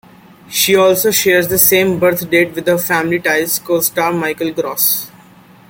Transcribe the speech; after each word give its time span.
She 0.49 0.75
also 0.75 1.11
shares 1.11 1.47
the 1.47 1.59
same 1.59 1.99
birth 1.99 2.27
date 2.27 2.55
with 2.55 2.65
her 2.65 2.79
"Family 2.79 3.19
Ties" 3.19 3.59
co-star, 3.59 4.11
Michael 4.11 4.51
Gross. 4.51 5.11